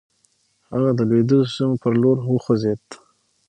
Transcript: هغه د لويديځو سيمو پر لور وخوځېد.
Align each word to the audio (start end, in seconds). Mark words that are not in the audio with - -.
هغه 0.71 0.89
د 0.97 0.99
لويديځو 1.09 1.51
سيمو 1.55 1.79
پر 1.81 1.93
لور 2.01 2.17
وخوځېد. 2.23 2.81